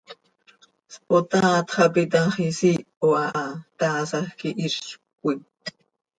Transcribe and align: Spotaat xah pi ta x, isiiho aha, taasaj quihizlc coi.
Spotaat 0.93 1.65
xah 1.73 1.89
pi 1.93 2.03
ta 2.11 2.21
x, 2.33 2.35
isiiho 2.47 3.07
aha, 3.25 3.45
taasaj 3.79 4.25
quihizlc 4.37 4.87
coi. 5.21 5.37